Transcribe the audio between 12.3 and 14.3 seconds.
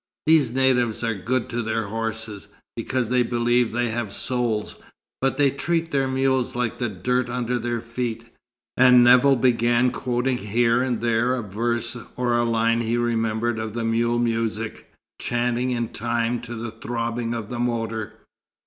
a line he remembered of the "mule